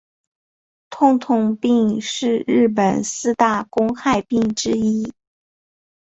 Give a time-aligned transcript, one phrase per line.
[0.89, 5.13] 痛痛病是日本四大公害病之一。